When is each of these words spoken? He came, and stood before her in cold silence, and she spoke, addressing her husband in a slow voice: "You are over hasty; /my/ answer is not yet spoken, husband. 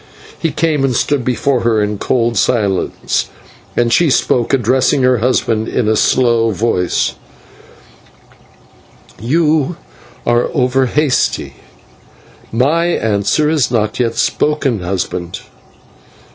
He 0.39 0.49
came, 0.51 0.83
and 0.83 0.95
stood 0.95 1.23
before 1.23 1.59
her 1.59 1.79
in 1.79 1.99
cold 1.99 2.35
silence, 2.35 3.29
and 3.77 3.93
she 3.93 4.09
spoke, 4.09 4.51
addressing 4.51 5.03
her 5.03 5.19
husband 5.19 5.67
in 5.67 5.87
a 5.87 5.95
slow 5.95 6.49
voice: 6.49 7.13
"You 9.19 9.77
are 10.25 10.49
over 10.55 10.87
hasty; 10.87 11.53
/my/ 12.51 12.99
answer 12.99 13.47
is 13.47 13.69
not 13.69 13.99
yet 13.99 14.15
spoken, 14.15 14.79
husband. 14.79 15.41